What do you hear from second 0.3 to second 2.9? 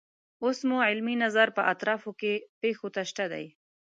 اوس مو علمي نظر په اطرافو کې پیښو